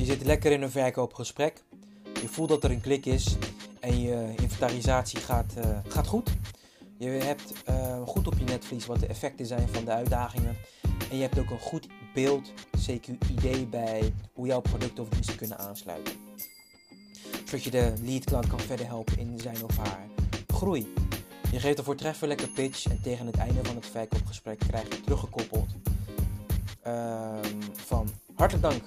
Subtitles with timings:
[0.00, 1.62] Je zit lekker in een verkoopgesprek.
[2.20, 3.36] Je voelt dat er een klik is
[3.80, 6.30] en je inventarisatie gaat, uh, gaat goed.
[6.98, 10.56] Je hebt uh, goed op je netvlies wat de effecten zijn van de uitdagingen.
[11.10, 15.36] En je hebt ook een goed beeld, CQ idee bij hoe jouw producten of diensten
[15.36, 16.14] kunnen aansluiten.
[17.44, 20.06] Zodat je de lead klant kan verder helpen in zijn of haar
[20.46, 20.92] groei.
[21.52, 25.68] Je geeft een voortreffelijke pitch en tegen het einde van het verkoopgesprek krijg je teruggekoppeld
[26.86, 27.38] uh,
[27.72, 28.82] van hartelijk dank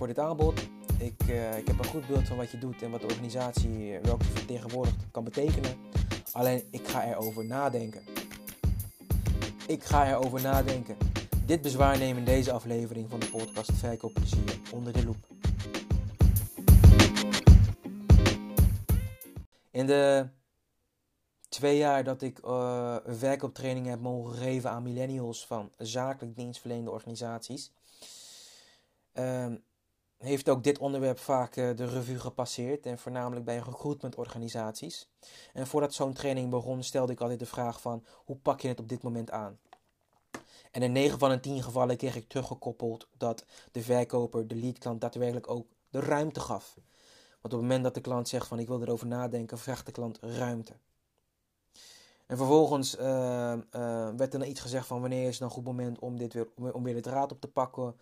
[0.00, 0.60] voor dit aanbod.
[0.98, 3.96] Ik, uh, ik heb een goed beeld van wat je doet en wat de organisatie,
[3.96, 5.76] eh, welke vertegenwoordigt, kan betekenen.
[6.32, 8.02] Alleen ik ga erover nadenken.
[9.66, 10.96] Ik ga erover nadenken.
[11.46, 15.26] Dit bezwaar nemen in deze aflevering van de podcast Verkoopplezier onder de loep.
[19.70, 20.28] In de
[21.48, 26.90] twee jaar dat ik uh, een verkooptraining heb mogen geven aan millennials van zakelijk dienstverlenende
[26.90, 27.72] organisaties,
[29.14, 29.46] uh,
[30.20, 35.08] heeft ook dit onderwerp vaak uh, de revue gepasseerd en voornamelijk bij recruitmentorganisaties.
[35.52, 38.80] En voordat zo'n training begon stelde ik altijd de vraag van hoe pak je het
[38.80, 39.58] op dit moment aan?
[40.70, 45.00] En in 9 van de 10 gevallen kreeg ik teruggekoppeld dat de verkoper, de leadklant,
[45.00, 46.74] daadwerkelijk ook de ruimte gaf.
[47.40, 49.92] Want op het moment dat de klant zegt van ik wil erover nadenken, vraagt de
[49.92, 50.72] klant ruimte.
[52.26, 53.58] En vervolgens uh, uh,
[54.16, 56.48] werd er dan iets gezegd van wanneer is het een goed moment om, dit weer,
[56.72, 57.94] om weer de draad op te pakken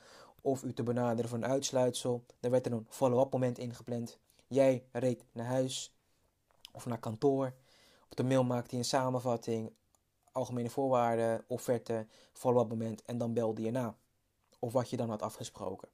[0.49, 2.25] of u te benaderen voor een uitsluitsel.
[2.41, 4.19] Er werd er een follow-up moment ingepland.
[4.47, 5.95] Jij reed naar huis
[6.73, 7.55] of naar kantoor.
[8.11, 9.73] Op de mail maakte hij een samenvatting,
[10.33, 13.97] algemene voorwaarden, offerte, follow-up moment en dan belde je na.
[14.59, 15.89] Of wat je dan had afgesproken.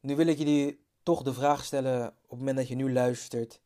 [0.00, 3.60] Nu wil ik jullie toch de vraag stellen op het moment dat je nu luistert.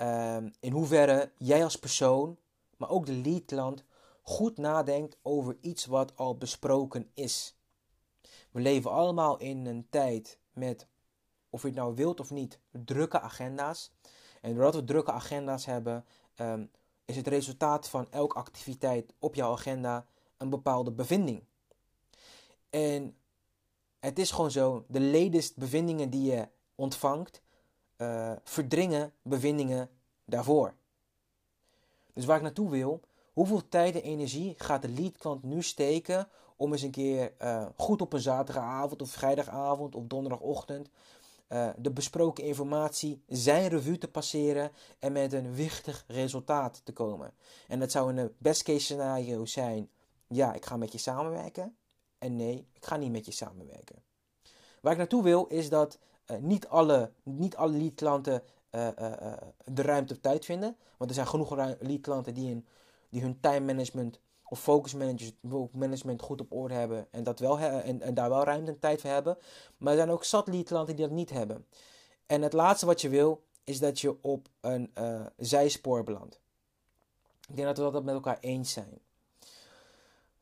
[0.00, 2.36] Um, in hoeverre jij als persoon,
[2.76, 3.84] maar ook de leadklant,
[4.22, 7.57] goed nadenkt over iets wat al besproken is.
[8.50, 10.86] We leven allemaal in een tijd met,
[11.50, 13.92] of je het nou wilt of niet, drukke agenda's.
[14.40, 16.04] En doordat we drukke agenda's hebben,
[16.36, 16.70] um,
[17.04, 21.44] is het resultaat van elke activiteit op jouw agenda een bepaalde bevinding.
[22.70, 23.16] En
[23.98, 27.42] het is gewoon zo, de latest bevindingen die je ontvangt,
[27.96, 29.90] uh, verdringen bevindingen
[30.24, 30.74] daarvoor.
[32.12, 33.00] Dus waar ik naartoe wil,
[33.32, 38.00] hoeveel tijd en energie gaat de leadklant nu steken om eens een keer uh, goed
[38.00, 40.88] op een zaterdagavond of vrijdagavond of donderdagochtend
[41.48, 47.34] uh, de besproken informatie zijn revue te passeren en met een wichtig resultaat te komen.
[47.68, 49.90] En dat zou een best case scenario zijn:
[50.26, 51.76] ja, ik ga met je samenwerken.
[52.18, 54.02] En nee, ik ga niet met je samenwerken.
[54.80, 58.88] Waar ik naartoe wil is dat uh, niet alle, niet alle lead-klanten uh,
[59.64, 60.76] de ruimte of tijd vinden.
[60.96, 62.64] Want er zijn genoeg lead-klanten die,
[63.08, 64.94] die hun time management of focus
[65.72, 69.00] management goed op orde hebben en, dat wel en, en daar wel ruimte en tijd
[69.00, 69.38] voor hebben.
[69.78, 70.64] Maar er zijn ook zat die
[70.94, 71.66] dat niet hebben.
[72.26, 76.40] En het laatste wat je wil is dat je op een uh, zijspoor belandt.
[77.48, 79.00] Ik denk dat we dat met elkaar eens zijn.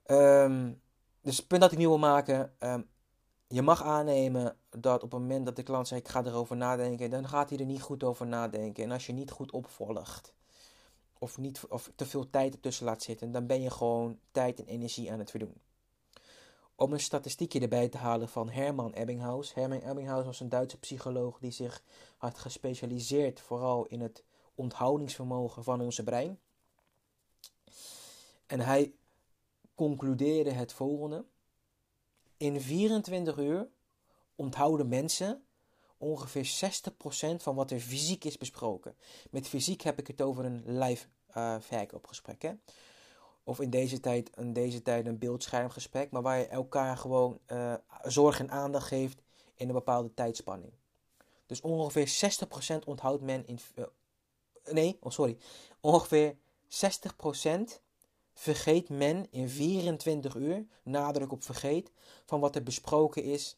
[0.07, 0.81] Um,
[1.21, 2.55] dus het punt dat ik nu wil maken.
[2.59, 2.89] Um,
[3.49, 7.11] je mag aannemen dat op het moment dat de klant zegt: Ik ga erover nadenken,
[7.11, 8.85] dan gaat hij er niet goed over nadenken.
[8.85, 10.35] En als je niet goed opvolgt,
[11.19, 14.67] of, niet, of te veel tijd ertussen laat zitten, dan ben je gewoon tijd en
[14.67, 15.61] energie aan het verdoen.
[16.75, 19.55] Om een statistiekje erbij te halen van Herman Ebbinghaus.
[19.55, 21.83] Herman Ebbinghaus was een Duitse psycholoog die zich
[22.17, 24.25] had gespecialiseerd vooral in het
[24.55, 26.39] onthoudingsvermogen van onze brein.
[28.47, 28.95] En hij
[29.75, 31.25] concludeerde het volgende.
[32.37, 33.69] In 24 uur
[34.35, 35.47] onthouden mensen
[35.99, 36.71] ongeveer
[37.35, 38.97] 60% van wat er fysiek is besproken.
[39.31, 42.43] Met fysiek heb ik het over een live uh, verkoopgesprek.
[42.43, 42.53] Hè?
[43.45, 47.75] Of in deze, tijd, in deze tijd een beeldschermgesprek, maar waar je elkaar gewoon uh,
[48.03, 49.23] zorg en aandacht geeft
[49.55, 50.73] in een bepaalde tijdspanning.
[51.47, 52.35] Dus ongeveer
[52.75, 53.59] 60% onthoudt men in.
[53.75, 53.85] Uh,
[54.65, 55.37] nee, oh sorry.
[55.81, 56.37] Ongeveer
[56.69, 57.81] 60%
[58.33, 61.91] vergeet men in 24 uur, nadruk op vergeet,
[62.25, 63.57] van wat er besproken is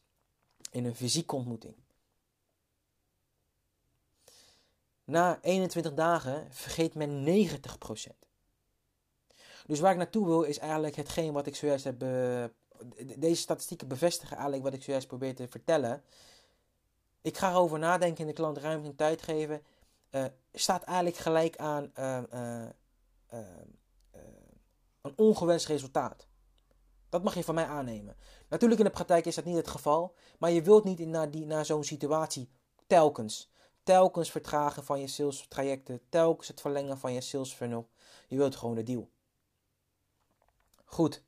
[0.71, 1.75] in een fysieke ontmoeting.
[5.09, 7.59] Na 21 dagen vergeet men 90%.
[9.65, 12.03] Dus waar ik naartoe wil is eigenlijk hetgeen wat ik zojuist heb.
[12.03, 12.43] Uh,
[13.17, 16.03] deze statistieken bevestigen eigenlijk wat ik zojuist probeer te vertellen.
[17.21, 19.61] Ik ga erover nadenken en de klant ruimte en tijd geven.
[20.11, 22.21] Uh, staat eigenlijk gelijk aan uh,
[25.01, 26.27] een ongewenst resultaat.
[27.09, 28.15] Dat mag je van mij aannemen.
[28.49, 31.45] Natuurlijk in de praktijk is dat niet het geval, maar je wilt niet naar, die,
[31.45, 32.49] naar zo'n situatie
[32.87, 33.49] telkens
[33.89, 37.89] telkens vertragen van je sales trajecten, telkens het verlengen van je sales funnel.
[38.27, 39.09] Je wilt gewoon de deal.
[40.85, 41.23] Goed.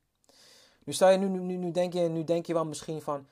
[0.84, 3.28] Nu, sta je, nu, nu, nu, denk je, nu denk je wel misschien van,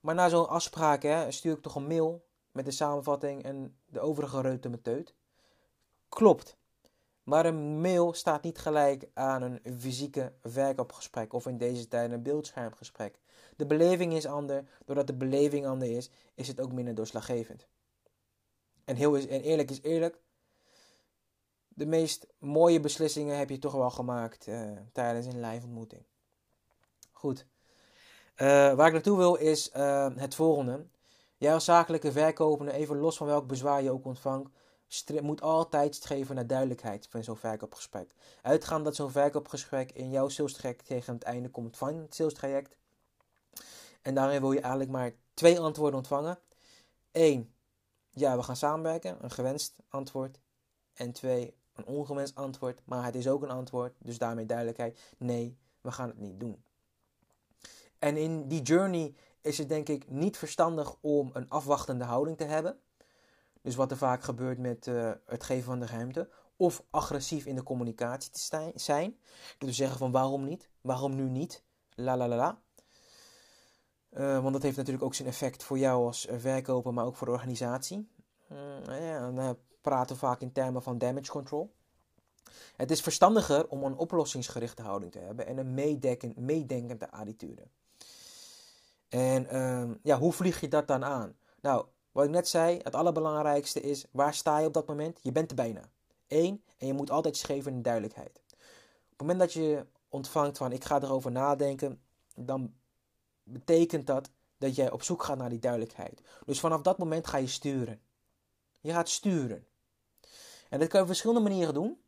[0.00, 4.00] Maar na zo'n afspraak hè, stuur ik toch een mail met de samenvatting en de
[4.00, 5.14] overige reuten met teut.
[6.08, 6.56] Klopt.
[7.22, 12.22] Maar een mail staat niet gelijk aan een fysieke verkoopgesprek of in deze tijd een
[12.22, 13.18] beeldschermgesprek.
[13.56, 14.62] De beleving is anders.
[14.84, 17.66] Doordat de beleving anders is, is het ook minder doorslaggevend.
[18.84, 20.20] En, heel is, en eerlijk is eerlijk,
[21.68, 26.02] de meest mooie beslissingen heb je toch wel gemaakt uh, tijdens een live ontmoeting.
[27.12, 27.46] Goed.
[28.36, 30.86] Uh, waar ik naartoe wil is uh, het volgende.
[31.38, 34.50] Als zakelijke verkopende, even los van welk bezwaar je ook ontvangt,
[35.22, 38.14] moet altijd streven naar duidelijkheid van zo'n verkoopgesprek.
[38.42, 42.34] Uitgaan dat zo'n verkoopgesprek in jouw sales traject tegen het einde komt van het sales
[42.34, 42.76] traject.
[44.02, 46.38] En daarin wil je eigenlijk maar twee antwoorden ontvangen.
[47.12, 47.51] Eén,
[48.12, 50.40] ja, we gaan samenwerken, een gewenst antwoord.
[50.92, 55.00] En twee, een ongewenst antwoord, maar het is ook een antwoord, dus daarmee duidelijkheid.
[55.18, 56.64] Nee, we gaan het niet doen.
[57.98, 62.44] En in die journey is het denk ik niet verstandig om een afwachtende houding te
[62.44, 62.80] hebben.
[63.62, 66.28] Dus wat er vaak gebeurt met uh, het geven van de ruimte.
[66.56, 69.18] Of agressief in de communicatie te zijn.
[69.58, 70.68] Dus zeggen van waarom niet?
[70.80, 71.64] Waarom nu niet?
[71.94, 72.62] La la la la.
[74.18, 77.26] Uh, want dat heeft natuurlijk ook zijn effect voor jou als verkoper, maar ook voor
[77.26, 78.08] de organisatie.
[78.52, 81.72] Uh, ja, dan praten we vaak in termen van damage control.
[82.76, 87.62] Het is verstandiger om een oplossingsgerichte houding te hebben en een meedenkend, meedenkende attitude.
[89.08, 91.36] En uh, ja, hoe vlieg je dat dan aan?
[91.60, 95.18] Nou, wat ik net zei, het allerbelangrijkste is, waar sta je op dat moment?
[95.22, 95.90] Je bent er bijna.
[96.28, 98.40] Eén, en je moet altijd schreven in duidelijkheid.
[98.42, 102.00] Op het moment dat je ontvangt van, ik ga erover nadenken,
[102.34, 102.72] dan
[103.52, 106.22] betekent dat dat jij op zoek gaat naar die duidelijkheid.
[106.44, 108.00] Dus vanaf dat moment ga je sturen.
[108.80, 109.66] Je gaat sturen.
[110.68, 112.00] En dat kan je op verschillende manieren doen.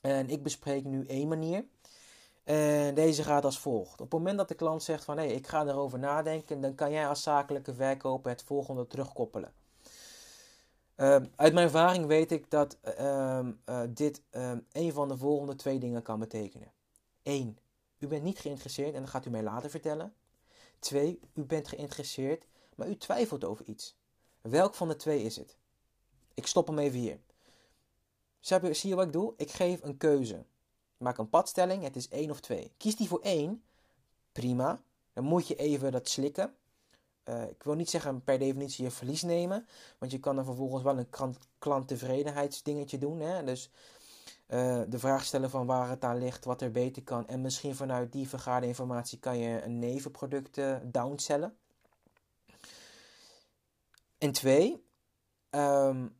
[0.00, 1.64] En ik bespreek nu één manier.
[2.44, 4.00] En deze gaat als volgt.
[4.00, 6.90] Op het moment dat de klant zegt van hé, ik ga erover nadenken, dan kan
[6.90, 9.52] jij als zakelijke verkoper het volgende terugkoppelen.
[10.96, 11.06] Uh,
[11.36, 15.78] uit mijn ervaring weet ik dat uh, uh, dit ehm, een van de volgende twee
[15.78, 16.72] dingen kan betekenen.
[17.22, 17.58] 1.
[17.98, 20.14] U bent niet geïnteresseerd en dat gaat u mij later vertellen.
[20.84, 21.20] 2.
[21.34, 23.96] U bent geïnteresseerd, maar u twijfelt over iets.
[24.40, 25.56] Welk van de twee is het?
[26.34, 27.18] Ik stop hem even hier.
[28.40, 29.34] Zie je wat ik doe?
[29.36, 30.44] Ik geef een keuze.
[30.96, 32.72] Maak een padstelling, het is 1 of 2.
[32.76, 33.62] Kies die voor 1,
[34.32, 34.82] prima.
[35.12, 36.54] Dan moet je even dat slikken.
[37.24, 39.66] Uh, ik wil niet zeggen per definitie je verlies nemen,
[39.98, 43.20] want je kan er vervolgens wel een klanttevredenheidsdingetje doen.
[43.20, 43.44] Hè?
[43.44, 43.70] Dus
[44.48, 47.28] uh, de vraag stellen van waar het aan ligt, wat er beter kan.
[47.28, 50.76] En misschien vanuit die vergaarde informatie kan je een nevenproduct uh.
[54.18, 54.86] En twee,
[55.50, 56.16] um,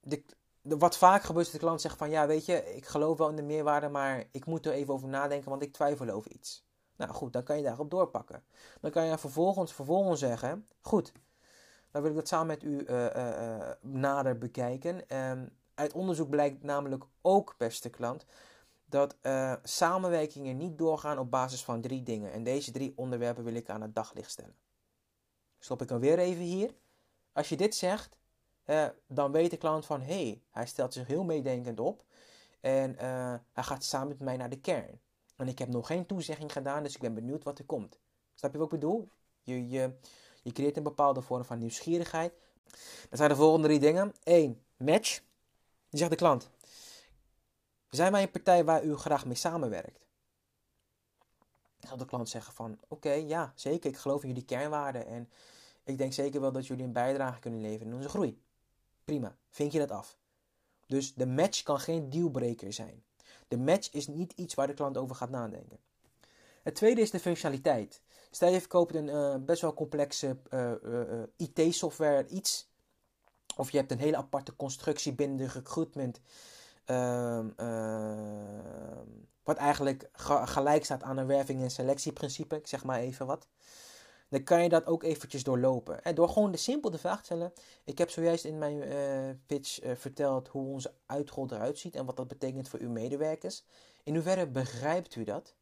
[0.00, 0.22] de,
[0.62, 3.28] wat vaak gebeurt is dat de klant zegt van ja, weet je, ik geloof wel
[3.28, 6.64] in de meerwaarde, maar ik moet er even over nadenken, want ik twijfel over iets.
[6.96, 8.44] Nou goed, dan kan je daarop doorpakken.
[8.80, 11.12] Dan kan je vervolgens, vervolgens zeggen, goed,
[11.90, 15.16] dan wil ik dat samen met u uh, nader bekijken.
[15.16, 18.24] Um, uit onderzoek blijkt namelijk ook, beste klant,
[18.84, 22.32] dat uh, samenwerkingen niet doorgaan op basis van drie dingen.
[22.32, 24.56] En deze drie onderwerpen wil ik aan het daglicht stellen.
[25.58, 26.74] Stop ik dan weer even hier.
[27.32, 28.16] Als je dit zegt,
[29.06, 32.04] dan weet de klant van hé, hey, hij stelt zich heel meedenkend op
[32.60, 35.00] en uh, hij gaat samen met mij naar de kern.
[35.36, 37.98] En ik heb nog geen toezegging gedaan, dus ik ben benieuwd wat er komt.
[38.34, 39.08] Snap je wat ik bedoel?
[39.42, 39.90] Je, je,
[40.42, 42.32] je creëert een bepaalde vorm van nieuwsgierigheid.
[43.08, 44.14] Dan zijn de volgende drie dingen.
[44.22, 44.62] 1.
[44.76, 45.20] Match.
[45.90, 46.50] Die zegt de klant.
[47.90, 50.06] Zijn wij een partij waar u graag mee samenwerkt?
[51.78, 53.90] Dan zal de klant zeggen van, oké, ja, zeker.
[53.90, 55.06] Ik geloof in jullie kernwaarden.
[55.06, 55.28] En
[55.84, 58.42] ik denk zeker wel dat jullie een bijdrage kunnen leveren in onze groei.
[59.04, 60.18] Prima, vink je dat af.
[60.86, 63.04] Dus de match kan geen dealbreaker zijn.
[63.48, 65.78] De match is niet iets waar de klant over gaat nadenken.
[66.62, 68.02] Het tweede is de functionaliteit.
[68.30, 72.68] Stel je verkoopt een uh, best wel complexe uh, uh, IT-software iets.
[73.56, 76.20] Of je hebt een hele aparte constructie binnen de recruitment.
[76.84, 79.06] Ehm, ehm,
[79.44, 80.08] wat eigenlijk
[80.44, 82.56] gelijk staat aan een werving- en selectieprincipe.
[82.56, 83.46] Ik zeg maar even wat
[84.28, 86.02] dan kan je dat ook eventjes doorlopen.
[86.02, 87.52] En door gewoon de simpel de vraag te stellen.
[87.84, 92.04] Ik heb zojuist in mijn uh, pitch uh, verteld hoe onze uitrol eruit ziet en
[92.04, 93.64] wat dat betekent voor uw medewerkers.
[94.02, 95.54] In hoeverre begrijpt u dat?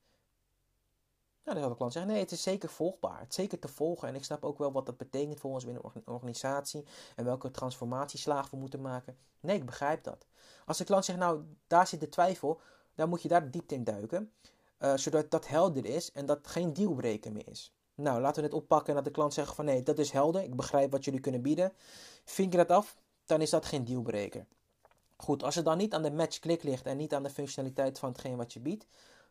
[1.45, 3.21] Nou, dan zal de klant zeggen, nee, het is zeker volgbaar.
[3.21, 4.09] Het is zeker te volgen.
[4.09, 6.85] En ik snap ook wel wat dat betekent voor ons binnen een organisatie.
[7.17, 9.17] En welke transformatieslagen we moeten maken.
[9.41, 10.27] Nee, ik begrijp dat.
[10.67, 12.61] Als de klant zegt, nou, daar zit de twijfel.
[12.95, 14.33] Dan moet je daar diepte in duiken.
[14.79, 17.75] Uh, zodat dat helder is en dat geen dealbreaker meer is.
[17.95, 20.43] Nou, laten we het oppakken en dat de klant zegt van nee, dat is helder.
[20.43, 21.73] Ik begrijp wat jullie kunnen bieden.
[22.25, 24.47] Vink je dat af, dan is dat geen dealbreaker.
[25.17, 27.99] Goed, als het dan niet aan de match klik ligt en niet aan de functionaliteit
[27.99, 28.87] van hetgeen wat je biedt,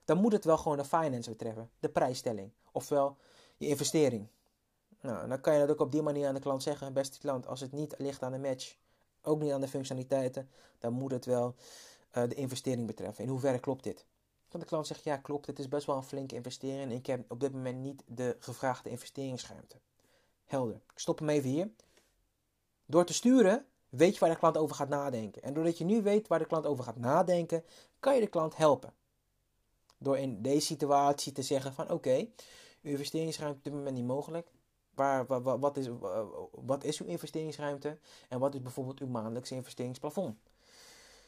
[0.05, 3.17] dan moet het wel gewoon de finance betreffen, de prijsstelling, ofwel
[3.57, 4.27] je investering.
[5.01, 6.93] Nou, dan kan je dat ook op die manier aan de klant zeggen.
[6.93, 8.75] Beste klant, als het niet ligt aan de match,
[9.21, 11.55] ook niet aan de functionaliteiten, dan moet het wel
[12.13, 13.23] uh, de investering betreffen.
[13.23, 14.05] In hoeverre klopt dit?
[14.49, 16.81] Want de klant zegt, ja klopt, het is best wel een flinke investering.
[16.81, 19.75] En ik heb op dit moment niet de gevraagde investeringsruimte.
[20.45, 20.75] Helder.
[20.75, 21.69] Ik stop hem even hier.
[22.85, 25.41] Door te sturen weet je waar de klant over gaat nadenken.
[25.41, 27.63] En doordat je nu weet waar de klant over gaat nadenken,
[27.99, 28.93] kan je de klant helpen.
[30.03, 32.27] Door in deze situatie te zeggen van oké,
[32.81, 34.51] uw investeringsruimte op dit moment niet mogelijk.
[34.93, 35.25] Waar,
[35.59, 35.87] wat, is,
[36.51, 37.97] wat is uw investeringsruimte
[38.29, 40.37] en wat is bijvoorbeeld uw maandelijkse investeringsplafond?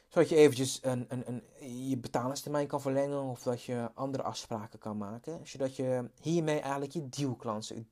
[0.07, 1.43] Zodat je eventjes een, een, een,
[1.87, 5.47] je betalingstermijn kan verlengen of dat je andere afspraken kan maken.
[5.47, 7.87] Zodat je hiermee eigenlijk je dealkansen,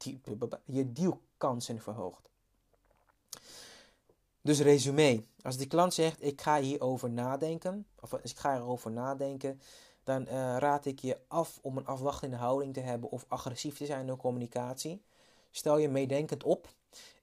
[0.65, 2.29] je dealkansen verhoogt.
[4.41, 5.23] Dus resume.
[5.41, 9.61] Als die klant zegt, ik ga hierover nadenken, of ik ga erover nadenken,
[10.03, 13.85] dan uh, raad ik je af om een afwachtende houding te hebben of agressief te
[13.85, 15.01] zijn de communicatie.
[15.51, 16.67] Stel je meedenkend op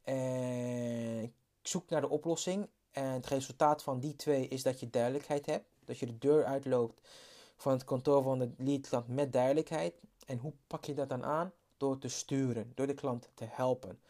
[0.03, 2.69] en zoek naar de oplossing.
[2.91, 5.65] En het resultaat van die twee is dat je duidelijkheid hebt.
[5.85, 7.09] Dat je de deur uitloopt
[7.57, 9.95] van het kantoor van de lead klant met duidelijkheid.
[10.27, 11.53] En hoe pak je dat dan aan?
[11.77, 14.01] Door te sturen, door de klant te helpen.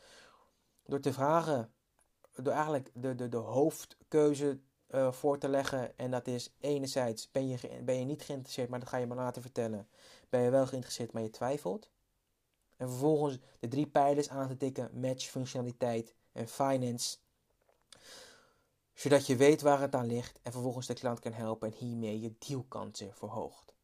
[0.87, 1.73] Door te vragen,
[2.35, 4.59] door eigenlijk de, de, de hoofdkeuze
[4.95, 5.99] uh, voor te leggen.
[5.99, 9.15] En dat is enerzijds ben je, ben je niet geïnteresseerd, maar dat ga je me
[9.15, 9.89] later vertellen.
[10.29, 11.91] Ben je wel geïnteresseerd, maar je twijfelt.
[12.77, 17.19] En vervolgens de drie pijlers aan te tikken: match, functionaliteit en finance.
[18.95, 22.21] Zodat je weet waar het aan ligt en vervolgens de klant kan helpen en hiermee
[22.21, 23.75] je dealkansen verhoogt.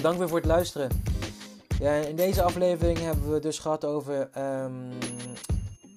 [0.00, 0.90] Bedankt weer voor het luisteren.
[1.78, 4.88] Ja, in deze aflevering hebben we dus gehad over um,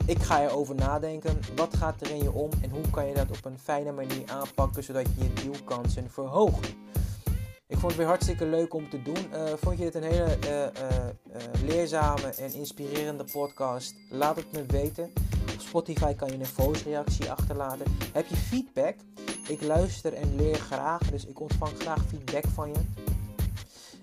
[0.06, 1.40] ik ga erover nadenken.
[1.56, 4.24] Wat gaat er in je om en hoe kan je dat op een fijne manier
[4.26, 6.68] aanpakken zodat je je dealkansen verhoogt?
[7.68, 9.28] Ik vond het weer hartstikke leuk om te doen.
[9.34, 13.96] Uh, vond je het een hele uh, uh, leerzame en inspirerende podcast?
[14.10, 15.12] Laat het me weten.
[15.54, 17.86] Op Spotify kan je een voice reactie achterlaten.
[18.14, 18.96] Heb je feedback?
[19.48, 23.03] Ik luister en leer graag, dus ik ontvang graag feedback van je.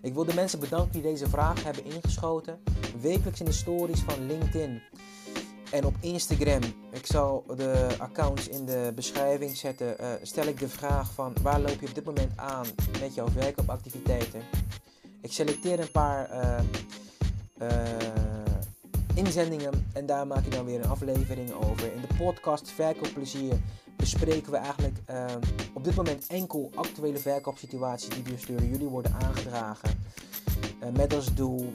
[0.03, 2.59] Ik wil de mensen bedanken die deze vraag hebben ingeschoten.
[3.01, 4.83] Wekelijks in de stories van LinkedIn
[5.71, 10.69] en op Instagram, ik zal de accounts in de beschrijving zetten, uh, stel ik de
[10.69, 12.67] vraag van waar loop je op dit moment aan
[13.01, 14.43] met jouw verkoopactiviteiten.
[15.21, 16.59] Ik selecteer een paar uh,
[17.63, 17.69] uh,
[19.15, 21.93] inzendingen en daar maak ik dan weer een aflevering over.
[21.93, 23.55] In de podcast Verkoopplezier
[24.01, 24.99] bespreken we eigenlijk
[25.75, 29.91] op dit moment enkel actuele verkoopsituaties die dus door jullie worden aangedragen.
[30.93, 31.71] met als doel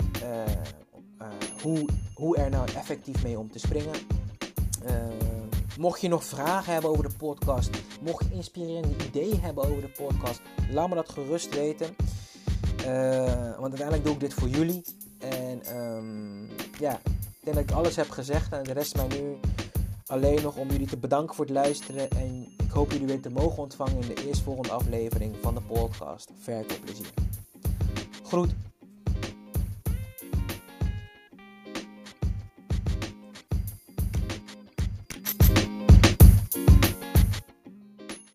[1.21, 1.27] uh,
[1.61, 3.93] hoe, hoe er nou effectief mee om te springen.
[4.85, 4.91] Uh,
[5.77, 7.69] mocht je nog vragen hebben over de podcast,
[8.01, 10.41] mocht je inspirerende ideeën hebben over de podcast,
[10.71, 11.95] laat me dat gerust weten.
[12.79, 14.83] Uh, want uiteindelijk doe ik dit voor jullie.
[15.19, 15.61] En
[16.79, 19.37] ja, ik denk dat ik alles heb gezegd en de rest mij nu
[20.05, 22.09] alleen nog om jullie te bedanken voor het luisteren.
[22.09, 26.31] En ik hoop jullie weer te mogen ontvangen in de eerstvolgende aflevering van de podcast
[26.39, 27.13] Verkoopplezier.
[28.23, 28.55] Groet!